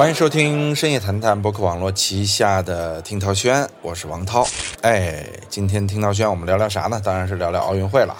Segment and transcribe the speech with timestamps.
[0.00, 4.46] 欢迎收听深夜谈谈博客网络旗下的听涛轩，我是王涛。
[4.80, 6.98] 哎，今天听涛轩我们聊聊啥呢？
[7.04, 8.16] 当然是聊聊奥运会了。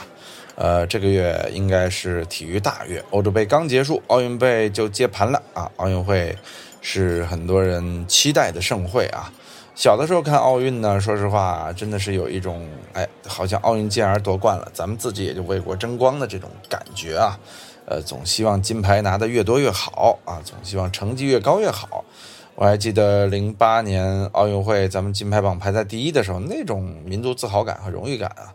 [0.56, 5.70] 呃，这个月应该是体育大月，欧洲杯刚结束，奥运杯就接盘了啊！
[5.76, 6.36] 奥运会
[6.82, 9.32] 是很多人期待的盛会啊。
[9.74, 17.40] 小的时候看奥运呢，说实话，真的是有一种哎，好像奥运健儿夺冠了，咱们自己也就为国争光的这种感觉啊。
[17.90, 22.04] 呃，总希望金牌拿得越多越好啊，总希望成绩越高越好。
[22.54, 28.54] 我还记得零八年奥运会，咱们金牌榜排在第一的时候，那种民族自豪感和荣誉感啊，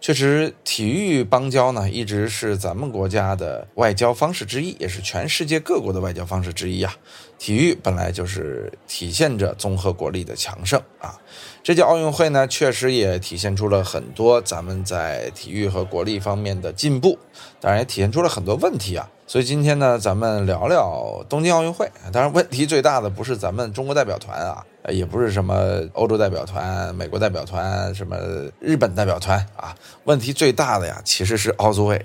[0.00, 6.94] 确实，体育邦交呢，一直是咱们国家的外交方式之一，也是全世界各国的外交方式之一啊。
[7.38, 11.18] 体育本来就是体现着综合国力的强盛啊。
[11.62, 17.18] 这届奥运会呢，确实也体现出了很多咱们在体育和国力方面的进步，
[17.60, 19.08] 当然也体现出了很多问题啊。
[19.26, 21.90] 所以今天呢，咱们聊聊东京奥运会。
[22.12, 28.16] 当然，问题最大的不是咱们中国代表团啊，也不是什么欧洲代表团、美国代表团、什么
[28.60, 29.74] 日本代表团啊。
[30.04, 31.96] 问题最大的呀，其实是奥组委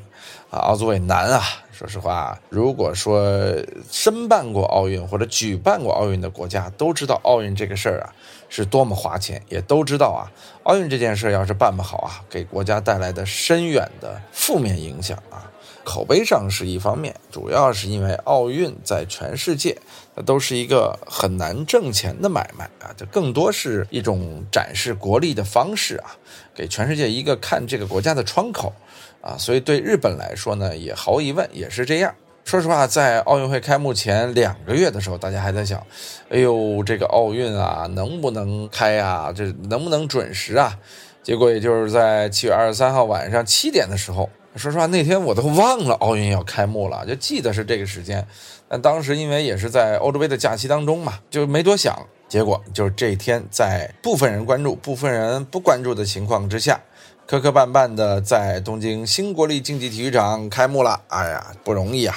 [0.50, 1.44] 啊，奥组委难啊。
[1.72, 3.56] 说实话，如果说
[3.92, 8.14] 申办过奥运或者举办过奥运的国家都知道奥运这个事儿啊
[8.52, 10.28] 是多么花钱，也都知道啊，
[10.64, 15.50] 奥运这件事要是办不好啊，给国家带来的深远的负面影响啊。
[15.84, 19.76] 口碑上是一方面，主要是因为奥运在全世界，
[20.14, 26.16] 那都是一个很难挣钱的买卖啊，这更多是一种展示国力的方式啊，
[26.54, 28.72] 给全世界一个看这个国家的窗口
[29.22, 32.14] 啊，所以对日本来说呢，也毫无疑问也是这样。
[32.52, 35.82] 说实话，在奥运会开幕前两个月的时候，大家还在想，
[36.30, 39.32] 哎呦，这个奥运啊，能不能开啊？
[39.34, 40.78] 这能不能准时啊？
[41.24, 44.30] 结果也就是在七月二十三号晚上七点的时候。
[44.58, 48.28] 说实话，那天我都忘了奥运要开幕了，就记得是这个时间。
[48.68, 51.98] 但当时因为也是在欧洲杯的假期当中嘛，就没多想。
[52.28, 56.82] 结果就是这一天，在部分人关注、部分人不关注的情况之下，
[57.32, 61.00] 磕磕绊绊的在东京新国立竞技体育场开幕了。
[61.08, 62.14] 哎呀，不容易啊！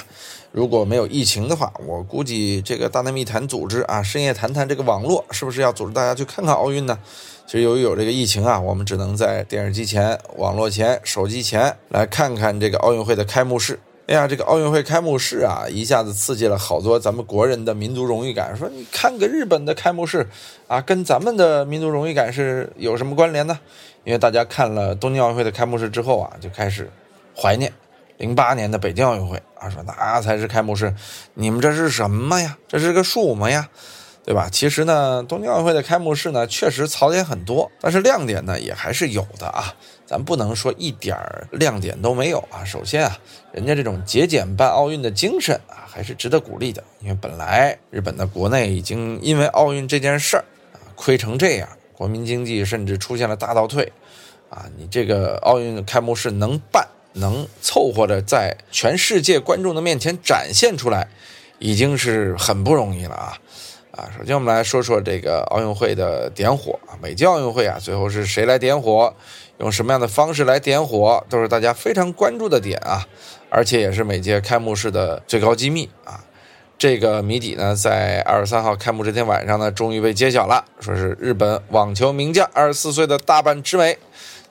[0.50, 6.98] 如果没有疫情的话，我估计这个大内密谈组织啊，深夜谈谈这个网络，是不是要组织大家去看看奥运呢？
[7.47, 13.78] 其实由于有这个疫情啊，我们只能在电视机前、网络前、手机前来看看这个奥运会的开幕式。
[14.06, 18.54] 哎呀，这个奥运会开幕式啊，一下子刺激了好多咱们国人的民族荣誉感。
[18.54, 20.26] 说你看个日本的开幕式
[20.69, 23.59] 啊，跟咱们的民族荣誉感是有什么关联呢？
[24.04, 26.91] 因为大家看了东京奥运会的开幕式之后啊，就开始
[27.34, 27.72] 怀念
[28.19, 30.94] 零八年的北京奥运会啊，说那才是开幕式，
[31.32, 32.59] 你们这是什么呀？
[32.69, 33.71] 这是个什么呀？
[34.26, 34.48] 对吧？
[34.53, 39.75] 其实呢，东京奥运会的开幕式呢，确实槽点很多，但是亮点呢也还是有的啊。
[40.06, 42.65] 咱不能说一点儿亮点都没有啊。
[42.65, 43.19] 首先啊，
[43.53, 46.84] 人家这种节俭办奥运的精神啊，还是值得鼓励的。
[47.00, 53.92] 因为本来日本的国内已经因为奥运这件事儿啊亏成这样，国民经济甚至出现了大倒退
[54.50, 54.66] 啊。
[54.76, 61.09] 你这个奥运开幕式能办，能凑合着在全世界观众的面前展现出来，
[61.59, 63.38] 已经是很不容易了啊。
[63.97, 69.15] 啊，首先我们来说说这个奥运会的点火啊，每届奥运会啊，最后是谁来点火，
[69.59, 73.06] 用什么样的方式来点火，都是大家非常关注的点啊，
[73.50, 76.25] 而且也是每届开幕式的最高机密啊。
[76.77, 83.97] 这个谜底呢，在二十三号开幕这天晚上呢，终于被揭晓了，说是日本网球名将二十四岁的大阪直美，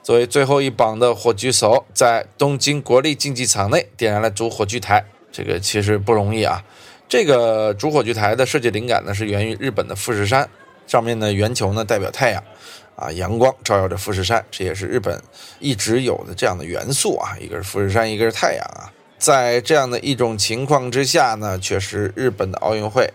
[0.02, 5.04] 作为最后一棒的火炬手，在东京国立竞技场内点燃了主火炬台，
[5.34, 6.64] 这个其实不容易啊。
[7.14, 10.50] 这个主火炬台的设计灵感呢，是源于日本的富士山，
[10.88, 12.44] 上面的圆球呢代表太阳，
[12.96, 15.22] 啊，阳光照耀着富士山，这也是日本
[15.60, 18.90] 一直有的这样的元素啊，一个是富士山，一个是太阳啊，
[19.20, 23.08] 在这样的一种情况之下呢，确实日本的奥运会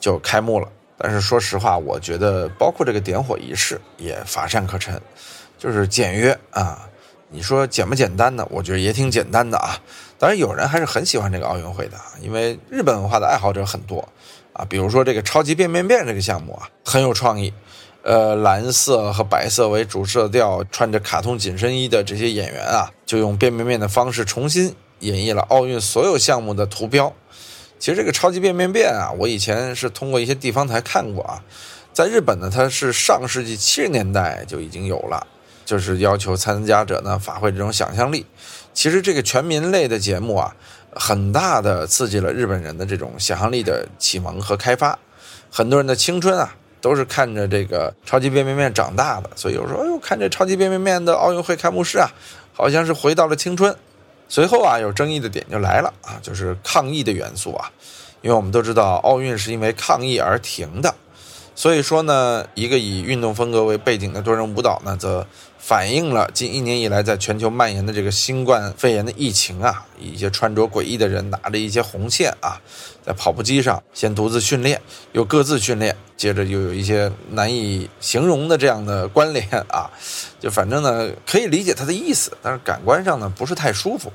[0.00, 0.66] 就开幕了。
[0.96, 4.98] 但是说实话，我觉得包括这个点火仪式也乏善可陈，
[5.58, 6.88] 就是简约啊。
[7.32, 8.46] 你说简不简单呢？
[8.50, 9.78] 我觉得也挺简单的啊。
[10.18, 14.06] 当然，有人还是很喜欢这个奥运会的，因为日本文化的爱好者很多
[14.52, 14.64] 啊。
[14.68, 17.52] 比如说这个超级变变变这个项目啊，很有创意。
[18.04, 27.12] 呃，蓝色和白色为主色调，穿着卡通紧身衣的这些演员啊，就用变变变的方式重新演绎了奥运所有项目的图标。
[27.78, 31.42] 其实这个超级变变变啊，我以前是通过一些地方台看过啊。
[31.92, 35.26] 在日本呢，它是上世纪七十年代就已经有了。
[35.72, 38.26] 就是要求参加者呢发挥这种想象力。
[38.74, 40.54] 其实这个全民类的节目啊，
[40.94, 44.98] 很大的刺激了日本人的这种想象力的启蒙和开发。
[45.50, 49.30] 很多人的青春啊，都是看着这个超级变变变长大的。
[49.34, 52.10] 所以有时候，哎呦，看这超级变变变的奥运会开幕式啊，
[52.52, 53.74] 好像是回到了青春。
[54.28, 57.70] 随后啊，有争议的点就来了啊，就是抗议的元素啊。
[58.20, 60.94] 因为我们都知道奥运是因为抗议而停的，
[61.56, 65.26] 所以说呢，一个以运动风格为背景的多人舞蹈呢，则
[65.64, 72.60] 反映了近一年以来在全球蔓延的这个新冠肺炎的疫情啊，一些穿着诡异的人拿着一些红线啊，
[73.06, 74.82] 在跑步机上先独自训练，
[75.12, 79.88] 又各自训练，接着又有一些难以形容的这样的关联啊，
[80.40, 84.12] 就反正呢可以理解他的意思，但是感官上呢不是太舒服，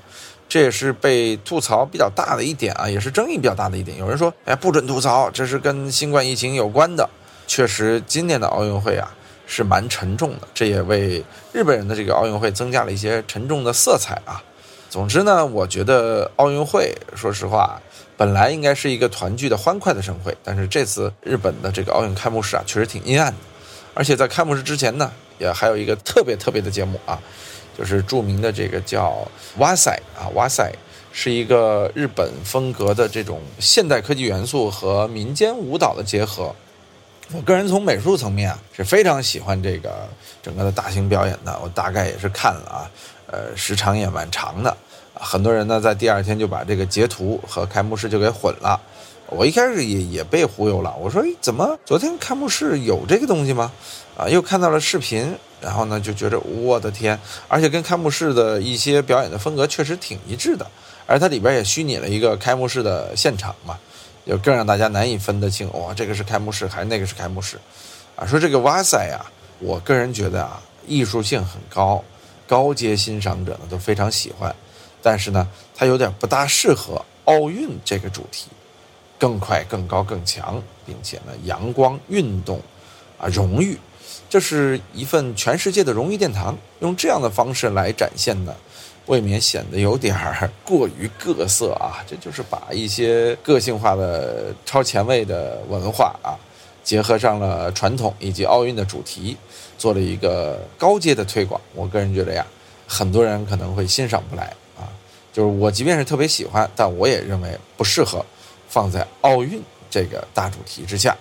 [0.50, 3.98] 这也是被吐槽比较大的一点啊，也是争议比较大的一点。
[3.98, 7.10] 有人说，哎，不准吐槽，这是跟新冠疫情有关的。
[7.48, 9.16] 确实，今年的奥运会啊。
[9.48, 11.24] 是蛮沉重的，这也为
[11.54, 14.44] 日本人的这个奥运会增加了一些沉重的色彩啊。
[14.90, 17.82] 总之呢，我觉得奥运会，说实话，
[18.16, 23.38] 本来应该是一个团聚的欢快的盛会，但是这次日本的这个奥运开幕式啊，确实挺阴暗的。
[23.94, 27.20] 而且在开幕式之前呢，也还有一个特别特别的节目啊，
[27.78, 29.28] 就是著名的这个叫
[29.58, 30.72] 哇塞啊，哇塞，
[31.12, 36.54] 是一个日本风格的这种现代科技元素和民间舞蹈的结合。
[37.34, 40.08] 我个人从美术层面啊是非常喜欢这个
[40.42, 42.92] 整个的大型表演的，我大概也是看了啊，
[43.28, 44.76] 呃，时长也蛮长的，
[45.14, 48.80] 很多人呢在第二天就把这个截图和开幕式就给混了，
[49.28, 53.74] 我一开始也也被忽悠了，我说怎么昨天开幕式有这个东西吗？
[54.18, 57.20] 啊，又看到了视频，然后呢就觉得我的天，
[57.50, 60.66] 而且跟开幕式的一些表演的风格确实挺一致的，
[61.06, 63.78] 而它里边也虚拟了一个开幕式的现场嘛。
[64.28, 67.58] 就更让大家难以分得清，哇，这个是开幕式还是那个是开幕式，
[68.18, 69.26] 啊，说这个哇塞呀，
[69.60, 72.04] 我个人觉得啊，艺术性很高，
[72.46, 74.54] 高阶欣赏者呢都非常喜欢，
[75.02, 78.48] 但是呢，它有点不大适合奥运这个主题，
[79.18, 82.62] 更快、更高、更强，并且呢，阳光、运动，
[83.18, 83.80] 啊，荣誉，
[84.30, 88.54] 这是一份全世界的荣誉殿堂，用这样的方式来展现呢。
[89.08, 92.04] 未免显得有点儿过于各色啊！
[92.06, 96.36] 这就是把一些个性化的、超前卫的文化啊，
[96.84, 99.36] 结合上了传统以及奥运的主题，
[99.78, 101.60] 做了一个高阶的推广。
[101.74, 102.46] 我个人觉得呀，
[102.86, 104.92] 很多人可能会欣赏不来啊。
[105.32, 108.26] 就是我即便是特别喜欢，但我也认为不适合
[108.68, 111.16] 放在奥运这个大主题之下。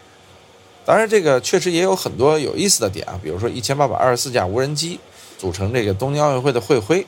[0.84, 4.98] 当然，这个确实也有很多有意思的点啊，比如说一千八百二十四架无人机
[5.38, 7.06] 组成这个东京奥运会的会徽。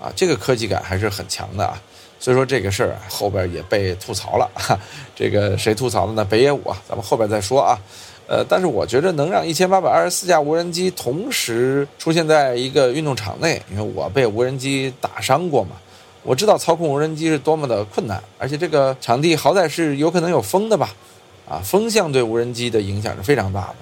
[0.00, 1.78] 啊，这个科技感还是很强的啊，
[2.18, 4.50] 所以说这个事儿后边也被吐槽了。
[5.14, 6.24] 这个谁吐槽的呢？
[6.24, 7.78] 北野武啊，咱们后边再说啊。
[8.26, 15.72] 呃，但是我觉得能让一千八百二十四架无人机同时出现在一个运动场内，因为我被无人机打伤过嘛，
[16.22, 20.94] 我知道操控无人机是多么的困难，而且这个场地好歹是有可能有风的吧？
[21.46, 23.76] 啊，风向对无人机的影响是非常大的。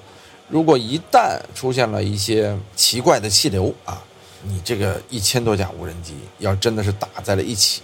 [0.49, 4.03] 如果一旦出现了一些奇怪的气流啊。
[4.41, 7.81] 你这个一千多架无人机要真的是打在了一起，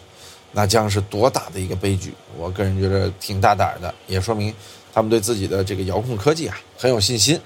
[0.51, 2.13] 那将是多大的一个悲剧！
[2.37, 4.53] 我个人觉得挺大胆的，也说明
[4.93, 7.39] 他们对自己的这个遥控科技啊很有信心。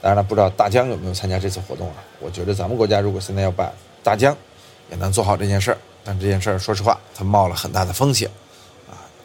[0.00, 1.96] 当然了，不知道大疆有没有参加这次活动啊？
[2.20, 3.72] 我觉得咱们国家如果现在要办，
[4.02, 4.36] 大疆
[4.90, 8.30] 也能做好这件事儿，但这件事儿说实话，它冒了很大的风险。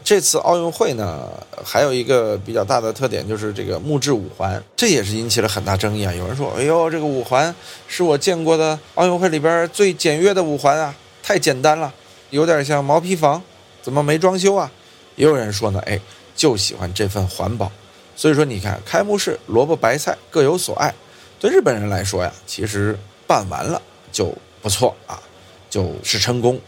[0.10, 1.30] 这次奥运会呢，
[1.64, 6.12] 还有一个比较大的特点就是这个木质五环，这也是引起了很大争议啊。
[6.12, 7.54] 有人说：“哎呦，这个五环
[7.88, 11.94] 是我见过的奥运会里边最简约的五环啊，太简单了，
[12.32, 13.40] 有点像毛坯房，
[13.84, 14.72] 怎么没装修啊？”
[15.16, 16.02] 也有人说呢：“哎，
[16.36, 17.72] 就喜欢这份环保。”
[18.18, 20.92] 所以说，你看开幕式萝卜白菜各有所爱，
[21.40, 22.98] 对日本人来说呀，其实
[23.28, 23.80] 办完了
[24.12, 25.22] 就不错啊，
[25.70, 26.60] 就是成功。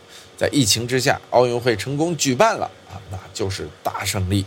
[0.41, 4.43] 在疫情之下，奥运会成功举办了啊，那就是大胜利。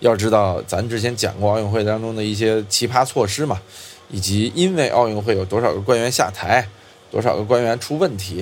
[0.00, 3.60] 要知道，咱之前讲过奥运会当中的一些奇葩措施嘛，
[4.08, 6.66] 以及因为奥运会有多少个官员下台，
[7.10, 8.40] 多少个官员出问题，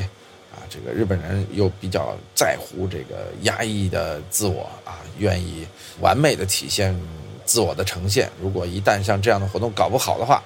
[0.52, 5.66] 啊，这个日本人又比较在乎这个压抑的自我啊，愿意
[6.00, 6.96] 完美的体现
[7.44, 8.30] 自我的呈现。
[8.40, 10.40] 如果一旦像这样的活动搞不好的话，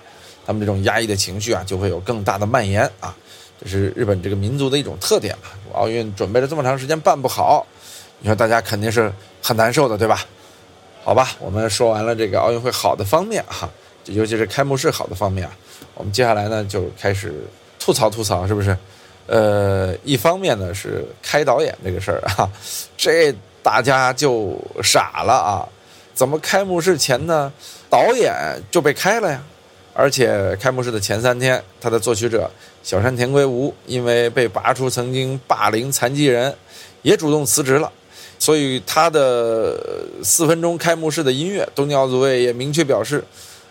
[0.46, 3.14] 他们这种压抑的情绪啊，就会有更大的蔓延啊。
[3.58, 5.48] 这是日本这个民族的一种特点嘛？
[5.72, 7.66] 奥运准备了这么长时间办不好，
[8.20, 10.24] 你说大家肯定是很难受的，对吧？
[11.04, 13.68] 好吧，我们说完了这个奥运会好的方面哈，
[14.06, 15.56] 尤其是开幕式好的方面啊，
[15.94, 17.32] 我们接下来呢就开始
[17.78, 18.76] 吐槽吐槽，是不是？
[19.26, 22.50] 呃，一方面呢是开导演这个事儿啊，
[22.96, 25.68] 这大家就傻了啊，
[26.14, 27.52] 怎么开幕式前呢
[27.88, 28.34] 导演
[28.70, 29.42] 就被开了呀？
[29.94, 32.50] 而且开幕式的前三天，他的作曲者
[32.86, 36.54] 小山田圭吾因为被拔出曾经霸凌残疾人，
[37.02, 37.92] 也主动辞职了。
[38.38, 43.24] 所以他的四分钟开幕式的音乐，东京奥组委也明确表示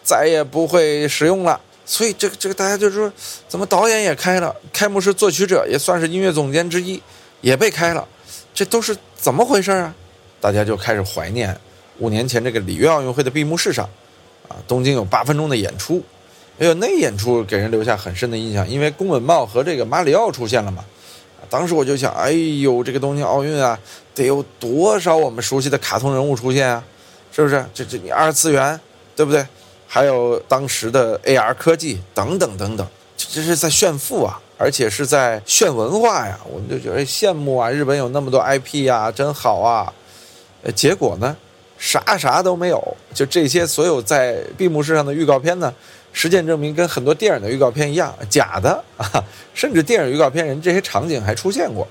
[0.04, 1.58] 再也不会使用了。
[1.86, 3.10] 所以这个这个大家就说，
[3.48, 7.02] 怎么导演也开了，开幕式作曲者也算是音乐总监之一，
[7.40, 8.06] 也被开了，
[8.54, 9.96] 这都是怎么回事啊？
[10.42, 11.58] 大家就开始怀念
[12.00, 13.90] 五年前这个里约奥运会的闭幕式上，
[14.50, 16.04] 啊，东京有八分钟的演出，
[16.58, 20.84] 哎呦，那演出给人留下很深的印象，因为宫本茂和这个马里奥出现了嘛。
[21.50, 23.78] 当时我就想，哎呦，这个东京奥运啊，
[24.16, 26.84] 得有多少我们熟悉的卡通人物出现啊？
[27.32, 27.64] 是不是？
[27.74, 28.80] 这这你二次元，
[29.16, 29.46] 对不对？
[29.86, 36.40] 还有当时的 AR 科技等等等等，这这是在炫富啊，而且是在炫文化呀。
[36.50, 39.94] 我们就觉得羡慕啊，日本有那么多 IP 呀，真好啊。
[40.64, 41.36] 呃，结果呢，
[41.78, 42.98] 啥啥都没有。
[43.14, 45.72] 就这些所有在闭幕式上的预告片呢？
[46.16, 49.22] 实践证明，跟很多电影的预告片一样，假的啊！
[49.54, 51.86] 甚至电影预告片人这些场景还出现过。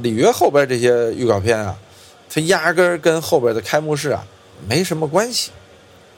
[0.00, 1.76] 里约后边这些预告片啊，
[2.30, 4.26] 它压根儿跟后边的开幕式啊
[4.66, 5.50] 没什么关系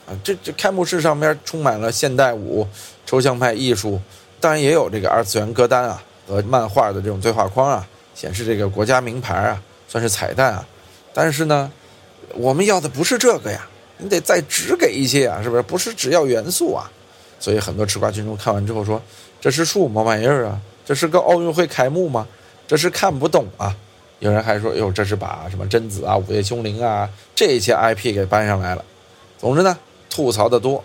[0.07, 0.15] 啊。
[0.23, 2.65] 这这开幕式上面充满了现代舞、
[3.05, 4.00] 抽象派艺术，
[4.38, 7.85] 当然也有这个二次元歌单啊和漫画的这种对话框啊，
[8.15, 10.65] 显示这个国家名牌啊，算是彩蛋啊。
[11.12, 11.69] 但是呢，
[12.35, 15.62] 我们要的不是这个呀，你得再只给一些啊，是不是？
[15.62, 16.88] 不是只要元素啊。
[17.40, 19.00] 所以很多吃瓜群众看完之后说
[19.40, 20.61] ：“这是树么玩意儿啊？
[20.85, 22.26] 这是个奥运会开幕吗？
[22.66, 23.75] 这是看不懂啊！”
[24.21, 28.85] 有人还说：“哟，这是把什么贞子啊、午夜凶铃啊这些 IP 给搬上来了。”
[29.38, 29.78] 总之呢，
[30.11, 30.83] 吐槽的多，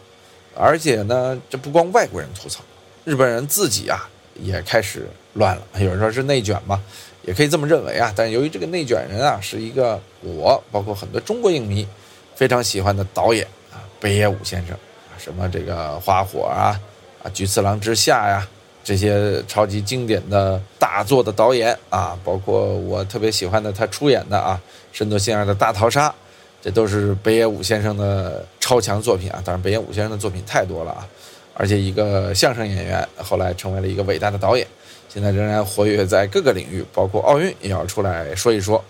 [0.55, 2.61] 而且呢，这不光外国人吐槽，
[3.03, 5.63] 日本人自己啊也开始乱了。
[5.79, 6.79] 有人说是内卷嘛，
[7.23, 8.13] 也可以这么认为啊。
[8.15, 11.87] 但由于这个内卷人啊是一个我，包括很多中国影迷
[12.35, 14.77] 非常喜欢的导演啊，北野武先生。
[15.23, 16.77] 什么这个花火啊，
[17.23, 18.45] 啊菊次郎之下呀，
[18.83, 24.59] 这些超级经典的大作的导演啊，包括我特别喜欢的他出演的啊，
[24.91, 26.13] 深泽信二的大逃杀，
[26.61, 29.41] 这都是北野武先生的超强作品啊。
[29.45, 31.07] 当然，北野武先生的作品太多了啊，
[31.53, 34.67] 而且一个相声演员后来成为了一个伟大的导演，
[35.07, 38.83] 现在仍然活跃在各个领域，包括奥运也要出来说一说。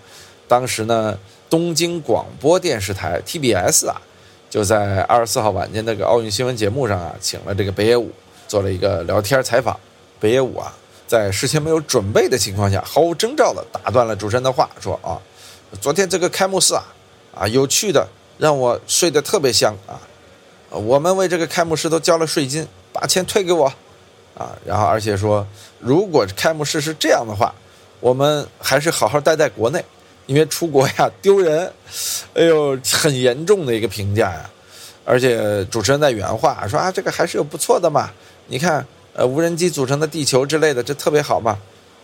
[0.48, 1.16] 当时呢，
[1.48, 4.02] 东京广播电视台 TBS 啊。
[4.54, 8.12] 就在二十四号晚间那个奥运新闻节目上啊，请了这个北野武
[8.48, 9.76] 做了一个聊天采访。
[10.20, 10.72] 北野武啊，
[11.08, 15.18] 在事先没有准备的情况下，毫无征兆的打断了主持人的话，说啊，
[15.82, 16.84] 昨天这个开幕式啊，
[17.34, 18.08] 啊有趣的，
[18.38, 20.00] 让我睡得特别香啊。
[20.70, 23.66] 我们为这个开幕式都交了税金，把钱退给我
[24.38, 24.56] 啊。
[24.64, 25.44] 然后而且说，
[25.80, 27.52] 如果开幕式是这样的话，
[28.00, 29.84] 我们还是好好待在国内。
[30.26, 31.72] 因为出国呀丢人，
[32.34, 34.50] 哎呦，很严重的一个评价呀。
[35.06, 38.10] 而且主持人在原话说啊，这个还是有不错的嘛。
[38.48, 41.58] 你看，呃，无人机组成的地球之类的，这特别好嘛。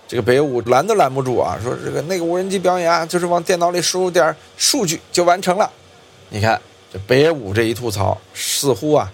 [0.05, 5.71] 这个北野武拦都拦不住啊，说这个那个无人机表演啊，就是往电脑里输入点数据就完成了。
[6.27, 6.61] 你看
[6.91, 9.09] 这北野武这一吐槽，似乎啊，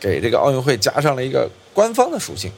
[0.00, 2.50] 给这个奥运会加上了一个官方的属性。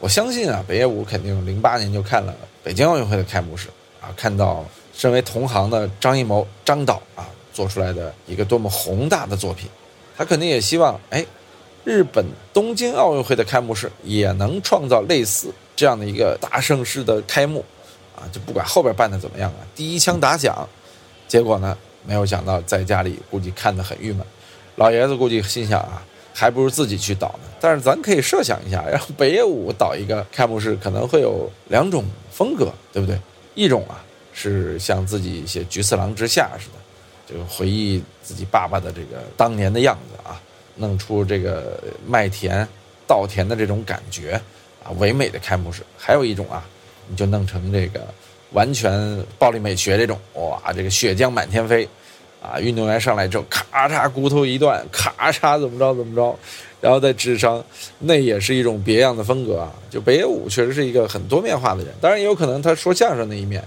[0.00, 3.68] 我相信啊，北野武肯定零八年就看了北京奥运会的开幕式
[4.00, 4.64] 啊，看到。
[4.96, 9.68] 身为同行的张艺谋张导啊，做出来的一个多么宏大的作品，
[10.16, 11.24] 他肯定也希望，哎，
[11.82, 17.64] 日本东京奥运会的开幕式也能创造类似这样的一个大盛世的开幕，
[18.16, 20.68] 啊，就不管后边办的怎么样啊，第一枪打响。
[21.26, 24.24] 结果呢，没有想到在家里估计看得很郁闷，
[24.76, 26.00] 老爷子估计心想啊，
[26.32, 27.48] 还不如自己去导呢。
[27.60, 33.18] 但是咱可以设想一下，让北野武导一个开幕式，可能会有两种风格，对不对？
[33.54, 34.04] 一种啊。
[34.34, 40.42] 是像自己写《菊次郎之下》似的，就回忆自己爸爸的这个当年的样子啊，
[40.76, 42.66] 弄出这个麦田、
[43.06, 44.32] 稻田的这种感觉
[44.82, 45.82] 啊，唯美的开幕式。
[45.96, 46.66] 还有一种啊，
[47.08, 48.06] 你就弄成这个
[48.50, 51.88] 完全暴力美学这种，哇，这个血浆满天飞
[52.42, 56.36] 啊，运动员上来之后咔嚓骨头一断，咔嚓怎么着怎么着，
[56.80, 57.64] 然后再智商，
[58.00, 59.72] 那也是一种别样的风格啊。
[59.88, 63.62] 就北野武确实是一个很多面化的人，当然也有可能他说相声那一面。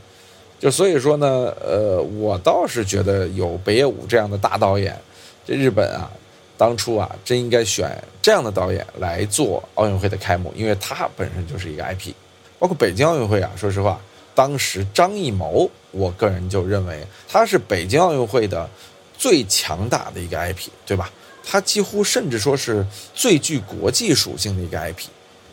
[0.59, 4.99] 就所以说呢，呃，我倒是觉得有北野武这样的大导演，
[5.45, 6.09] 这日本啊，
[6.57, 12.11] 当初啊，真应该选这样的导演来做奥运会的开幕，因为他本身就是一个 IP。
[12.57, 14.01] 包括北京奥运会啊，说实话，
[14.33, 18.67] 当时张艺谋，我个人就认为他是北京奥运会的
[19.15, 21.11] 最强大的一个 IP，对吧？
[21.45, 22.83] 他几乎甚至说是
[23.13, 25.05] 最具国际属性的一个 IP，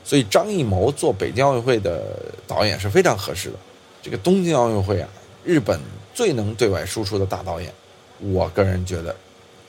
[0.02, 2.02] 所以张艺谋做北京奥运会的
[2.49, 3.56] 导演是非常合适的。
[4.04, 5.08] 这个东京奥运会啊，
[5.44, 5.80] 日本
[6.12, 7.73] 最能对外输出的大导演，
[8.20, 9.16] 我个人觉得，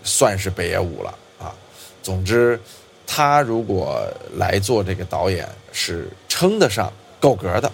[0.04, 1.56] 算是北野武了啊。
[2.04, 2.60] 总之，
[3.08, 7.72] 他如果来做这个导演，是称得上够格的。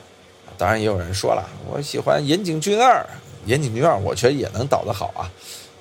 [0.55, 3.03] 当然，也有人说了，我喜欢岩井俊二，
[3.47, 5.25] 岩井俊二我觉得也能导得好啊。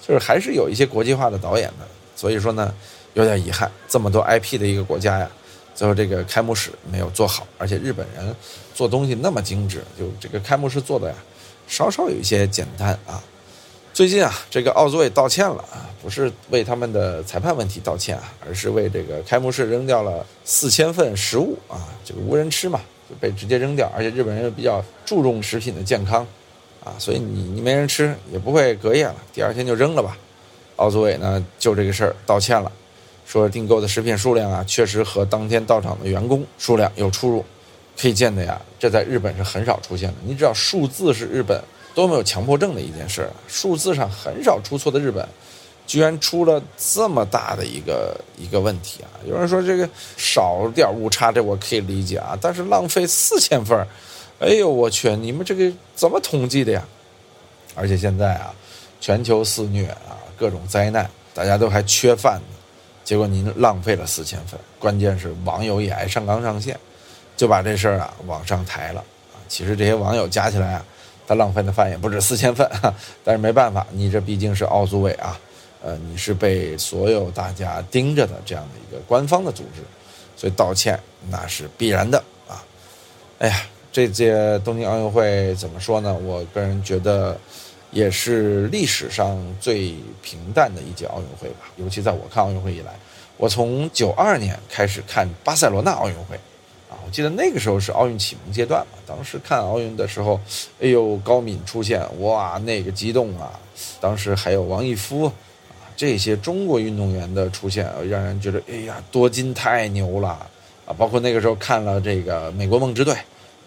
[0.00, 2.74] 就是还是有一些国际化的导演的，所以说呢，
[3.12, 5.30] 有点遗憾，这么多 IP 的一个国家呀。
[5.74, 8.34] 最后这个开幕式没有做好，而且日本人
[8.74, 11.14] 做东西那么精致，就这个开幕式做的呀，
[11.66, 13.22] 稍稍有一些简单啊。
[13.92, 23.90] 最近啊，这个奥组委道歉了啊，不是为他们的裁判问题道歉啊，而是为这个开幕式扔掉了四千份食物啊，这个无人吃嘛，就被直接扔掉。
[23.94, 26.26] 而且日本人又比较注重食品的健康
[26.84, 30.16] 啊，所以你你没人吃也不会隔夜了，第二天就扔了吧。
[30.76, 32.70] 奥组委呢就这个事儿道歉了，
[33.30, 37.44] 说订购的食品数量啊，确实和当天到场的员工数量有出入。
[37.96, 40.16] 可以见的呀，这在日本是很少出现的。
[40.24, 41.62] 你知道数字是日本
[41.94, 45.24] 多么有强迫症的一件事，数字上很少出错的日本，
[45.86, 49.20] 居然出了这么大的一个一个问题啊！
[49.24, 53.86] 有人说这个少点误差，这我可以理解啊，但是浪费四千份
[54.38, 56.82] 哎呦我去，你们这个怎么统计的呀？
[57.76, 58.52] 而且现在啊，
[59.00, 62.56] 全球肆虐啊，各种灾难，大家都还缺饭呢，
[63.10, 66.78] 结果您浪费了四千份，关键是网友也爱上纲上线。
[67.36, 69.00] 就把这事儿啊往上抬了
[69.32, 69.42] 啊！
[69.48, 70.84] 其实这些网友加起来啊，
[71.26, 72.70] 他浪费的饭也不止四千份，
[73.24, 75.36] 但是没办法，你这毕竟是奥组委啊，
[75.82, 79.82] 呃，你是被所有大家盯着的这样的一个官方的组织，
[80.36, 80.96] 所以道歉
[81.28, 82.62] 那是必然的啊！
[83.40, 86.14] 哎呀，这届东京奥运会怎么说呢？
[86.14, 87.36] 我个人觉得
[87.90, 92.92] 也是历史上最平淡的一届奥运会吧，尤其在我看奥运会以来，
[93.36, 96.36] 我从九二年开始看巴塞罗那奥运会。
[96.88, 100.40] 啊我记得那个时候是奥运启蒙阶段嘛，当时看奥运的时候，
[100.80, 103.58] 哎呦，高敏出现，哇，那个激动啊！
[104.00, 110.30] 当时还有王义夫，啊，这些中国运动员的出现，让人觉得，哎呀，多金太牛了
[110.84, 110.92] 啊！
[110.98, 113.16] 包括那个时候看了这个美国梦之队，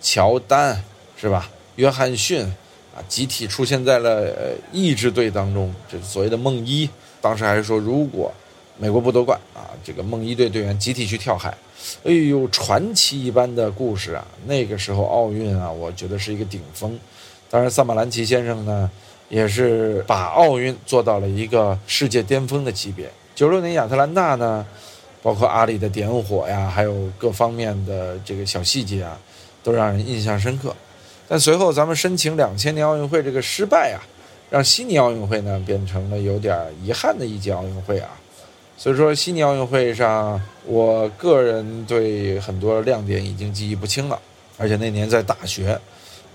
[0.02, 0.84] 乔丹
[1.16, 1.50] 是吧？
[1.78, 2.46] 约翰逊
[2.96, 8.32] 啊，集体出现在了呃意志队当中，这所谓的梦一，当时还是说，如果
[8.78, 11.56] 美国不夺冠啊，这个梦一队队员集体去跳海。
[12.04, 14.26] 哎呦，传奇一般的故事啊！
[14.46, 16.98] 那个时候奥运啊，我觉得是一个顶峰。
[17.50, 18.90] 当然，萨马兰奇先生呢，
[19.28, 23.12] 也是把奥运做到了一个世界巅峰的级别。
[23.36, 24.66] 九六年亚特兰大呢，
[25.22, 29.20] 包括阿里的点火呀，还有各方面的这个小细节啊，
[29.62, 30.74] 都让人印象深刻。
[31.28, 34.00] 但随后咱们申请两千年奥运会这个失败啊，
[34.50, 38.10] 让悉尼奥运会呢变成了有点遗憾的一届奥运会啊。
[38.76, 44.20] 所以说，悉尼奥运会上，我个人对很多亮点已经记忆不清了。
[44.58, 45.80] 而且那年在大学，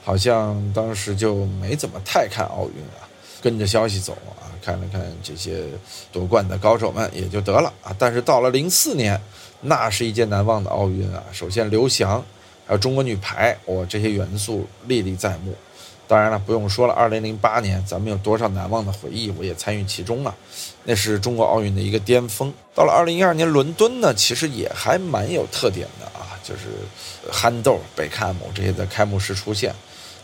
[0.02, 3.06] 好像当时就没怎么太看奥运啊，
[3.42, 5.64] 跟着消息走啊，看了看这些
[6.12, 7.94] 夺冠的高手们也就得了啊。
[7.98, 9.20] 但是到了零四年，
[9.60, 11.22] 那是一届难忘的奥运啊。
[11.32, 12.24] 首先，刘翔，
[12.68, 15.54] 还有中国女排，我，这些元素历历在目。
[16.06, 20.34] 当然了，不用说了，二零零八年咱们有多少难忘的回忆，我也参与其中了，
[20.84, 22.52] 那是中国奥运的一个巅峰。
[22.74, 26.60] 到了二零一二年伦敦呢，其实也还蛮有特点的啊，就是
[27.32, 29.74] 憨豆、贝克汉姆这些在开幕式出现。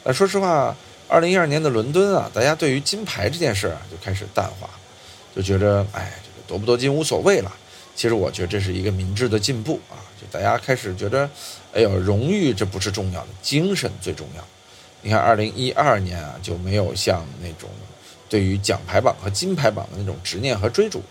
[0.02, 0.76] 那说实话，
[1.09, 4.68] 二零一二年的伦敦啊，大家对于金牌这件事啊就开始淡化，
[5.35, 7.50] 就觉得哎，这个夺不夺金无所谓了。
[7.94, 11.28] 其实我觉得这是一个明智的进步啊，就大家开始觉得，
[11.74, 14.44] 哎呦，荣誉这不是重要的，精神最重要。
[15.02, 17.68] 你看，二零一二年啊，就没有像那种
[18.28, 21.02] 对于奖牌榜和金牌榜的那种执念和追逐。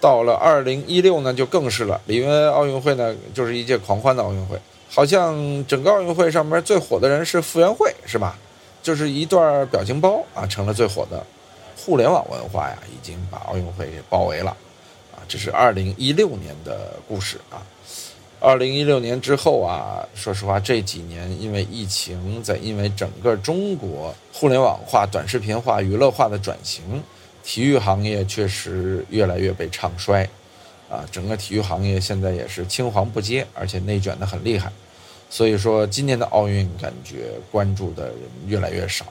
[0.00, 2.00] 到了二零一六呢，就更是了。
[2.06, 4.58] 里约奥运会呢，就是一届狂欢的奥运会，
[4.88, 5.36] 好像
[5.66, 8.38] 整个奥运会上面最火的人是傅园慧，是吧？
[8.82, 11.22] 就是一段表情包啊，成了最火的。
[11.76, 14.50] 互联网文化呀，已经把奥运会给包围了。
[15.12, 17.62] 啊，这是二零一六年的故事啊。
[18.42, 27.02] 二零一六年之后啊，说实话，这几年因为疫情，在因为整个中国互联网化、短视频化、娱乐化的转型，
[27.44, 30.26] 体育行业确实越来越被唱衰，
[30.88, 34.72] 啊，整个体育行业现在也是青黄不接，而且内卷的很厉害，
[35.28, 39.04] 所以说今年的奥运感觉关注的人越来越少，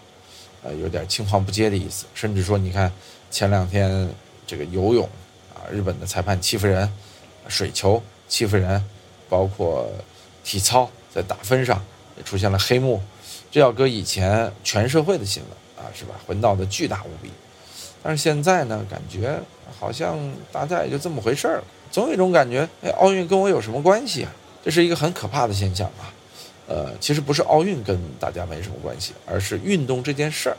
[0.63, 2.91] 呃，有点青黄不接的意思，甚至说你看
[3.29, 4.09] 前两天
[4.47, 5.07] 这个游泳
[5.53, 6.91] 啊，日本的裁判欺负人，
[7.47, 8.83] 水球欺负人。
[9.29, 9.87] 包括
[10.43, 11.81] 体操在打分上
[12.17, 13.01] 也出现了黑幕，
[13.51, 16.15] 这要搁以前全社会的新闻啊，是吧？
[16.25, 17.31] 会闹得巨大无比。
[18.01, 19.39] 但是现在呢，感觉
[19.79, 20.17] 好像
[20.51, 24.31] 大家也就这么回事儿了，总有一种感觉，哎，奥运跟我有什么关系啊？
[24.63, 26.11] 这是一个很可怕的现象啊。
[26.67, 30.57] 呃，其实不是奥运跟大家没什么关系，而是运动这件事儿，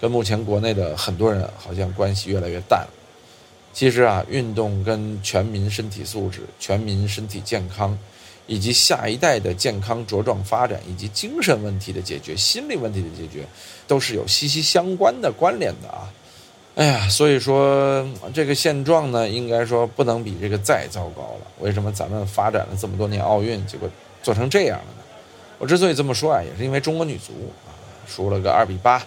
[0.00, 2.90] 跟目前国内的很多人好像关系越来越淡了。
[3.72, 7.96] 其实啊，运动跟全民身体素质、全民身体健康，
[8.46, 13.46] 以及下一代的健康茁壮发展，以及精神问题的解决、心理问题的解决，
[13.86, 16.12] 都是有息息相关的关联的啊！
[16.74, 21.46] 哎呀，所以说这个现状呢，应该说不能比这个再糟糕了。
[21.60, 23.88] 为什么咱们发展了这么多年奥运，结果
[24.20, 25.02] 做成这样了呢？
[25.58, 27.32] 我之所以这么说啊，也是因为中国女足
[27.66, 27.70] 啊，
[28.08, 29.00] 输了个二比八，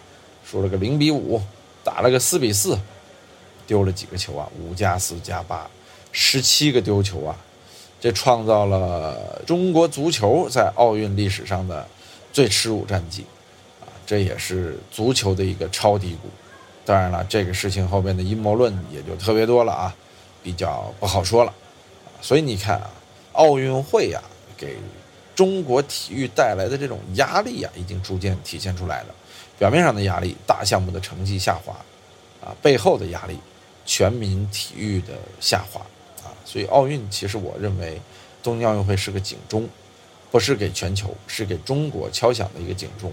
[0.50, 1.42] 输了个零比五。
[1.86, 2.80] 打了个四比四，
[3.66, 4.48] 丢了几个球啊？
[4.60, 5.70] 五加四加八，
[6.12, 7.36] 十七个丢球啊！
[8.00, 11.88] 这创造了中国足球在奥运历史上的
[12.32, 13.26] 最耻辱战绩
[13.82, 13.88] 啊！
[14.06, 16.30] 这也是足球的一个超低谷。
[16.86, 19.96] 当然了，这个事情后边的阴谋论也就特别多了啊，
[20.44, 21.54] 比较不好说了。
[22.22, 22.90] 所以你看啊，
[23.32, 24.22] 奥运会呀，
[24.58, 24.78] 给
[25.34, 29.16] 中国体育带来的这种压力呀，已经逐渐体现出来了。
[29.58, 31.74] 表面上的压力，大项目的成绩下滑，
[32.46, 33.38] 啊，背后的压力，
[33.86, 35.82] 全民体育的下滑，
[36.24, 38.00] 啊，所以奥运其实我认为，
[38.42, 39.68] 东京奥运会是个警钟，
[40.32, 43.12] 不是给全球，是给中国敲响的一个警钟。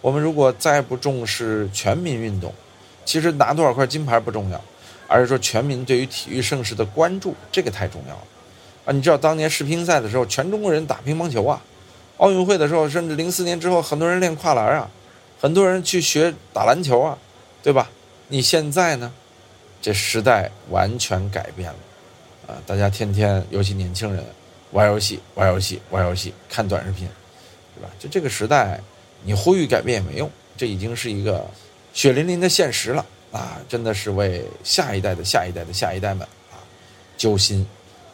[0.00, 2.52] 我们如果再不重视全民运动，
[3.04, 4.60] 其实拿多少块金牌不重要，
[5.06, 8.22] 而是说全民对于体育盛事的关注，这个太重要了。
[8.86, 11.62] 啊，你知道当年世乒赛的时候，全中国人打乒乓球啊；
[12.16, 14.90] 奥运会的时候，甚至零四年之后，很多人练跨栏啊。
[15.42, 17.16] 很多人去学打篮球啊，
[17.62, 17.90] 对吧？
[18.28, 19.10] 你现在呢？
[19.80, 21.78] 这时代完全改变了，
[22.46, 24.24] 啊，大家天天，尤其年轻人，
[24.72, 27.08] 玩游戏，玩游戏，玩游戏，看短视频，
[27.74, 27.90] 对吧？
[27.98, 28.80] 就这个时代，
[29.22, 31.46] 你呼吁改变也没用，这已经是一个
[31.92, 33.58] 血淋淋的现实了啊！
[33.68, 36.60] 真的是为下一代的下一代的下一代们啊
[37.16, 37.66] 揪心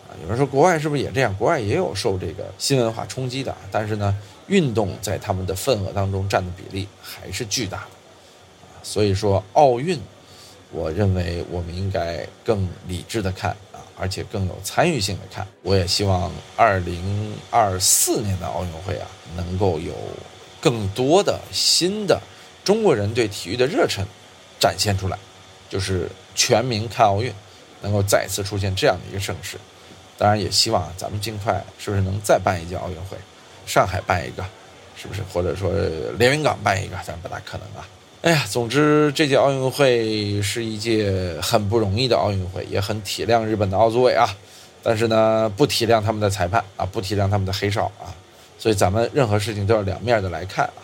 [0.09, 0.15] 啊！
[0.23, 1.37] 有人说国外是不是也这样？
[1.37, 4.17] 国外也有受这个新文化冲击的，但是呢？
[4.49, 7.85] 运动在他们的份额当中占的比例还是巨大的
[8.63, 10.01] 啊，所以说奥运，
[10.71, 15.47] 我认为我们应该更理智的看啊，而且更有参与性的看。
[15.63, 19.95] 我也希望二零二四年的奥运会啊，能够有
[20.61, 22.21] 更多的新的
[22.65, 24.05] 中国人对体育的热忱
[24.59, 25.17] 展现出来，
[25.71, 27.33] 就是全民看奥运，
[27.81, 29.57] 能够再次出现这样的一个盛世。
[30.19, 33.17] 当然，也希望咱们尽快是不是能再办一届奥运会。
[33.67, 34.45] 上海办一个，
[34.97, 35.23] 是不是？
[35.33, 35.71] 或者说
[36.19, 37.87] 连云港办一个，咱不大可能啊。
[38.27, 44.29] 哎呀，总之这届奥运会是一届很不容易的奥运会，也很体谅日本的奥组委啊。
[44.83, 48.11] 但是呢，不体谅他们的裁判啊，不体谅他们的黑哨啊。
[48.59, 50.83] 所以咱们任何事情都要两面的来看啊。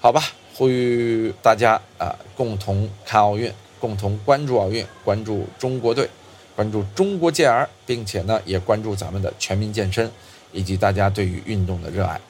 [0.00, 0.20] 好吧，
[0.56, 6.10] 呼吁大家啊，共同看奥运，共同关注奥运，关注中国队，
[6.56, 10.10] 关注中国健儿，并且呢，也关注咱们的全民健身。
[10.50, 12.20] 以及大家对于运动的热爱，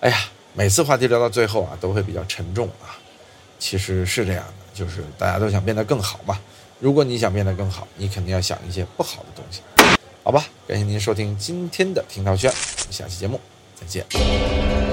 [0.00, 0.16] 哎呀，
[0.54, 2.98] 每次话题聊到最后啊，都会比较沉重啊。
[3.58, 6.38] 其实是这样的，就是大家都想变得更好嘛。
[6.78, 9.62] 如果你想变得更好，你肯定要想一些不好的东西，
[10.22, 10.44] 好吧？
[10.68, 12.52] 感谢您收听今天的听涛轩，
[12.90, 13.40] 下期节目
[13.74, 14.85] 再见。